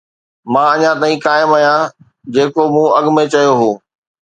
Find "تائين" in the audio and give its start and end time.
1.01-1.19